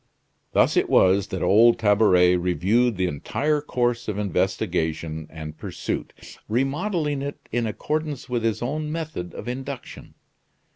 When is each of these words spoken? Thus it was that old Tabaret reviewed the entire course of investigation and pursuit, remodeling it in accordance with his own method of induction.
Thus 0.53 0.75
it 0.77 0.89
was 0.89 1.27
that 1.27 1.43
old 1.43 1.77
Tabaret 1.77 2.35
reviewed 2.35 2.97
the 2.97 3.05
entire 3.05 3.61
course 3.61 4.07
of 4.07 4.17
investigation 4.17 5.27
and 5.29 5.55
pursuit, 5.59 6.37
remodeling 6.49 7.21
it 7.21 7.37
in 7.51 7.67
accordance 7.67 8.27
with 8.27 8.41
his 8.43 8.63
own 8.63 8.91
method 8.91 9.35
of 9.35 9.47
induction. 9.47 10.15